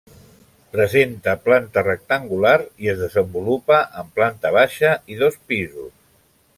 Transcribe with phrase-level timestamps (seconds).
[0.75, 2.55] Presenta planta rectangular
[2.87, 5.93] i es desenvolupa en planta baixa i dos pisos.